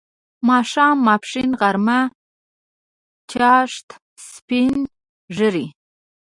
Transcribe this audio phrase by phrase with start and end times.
[0.47, 1.99] ماښام، ماپښین، غرمه،
[3.31, 3.87] چاښت،
[4.31, 4.75] سپین
[5.35, 5.65] ږیری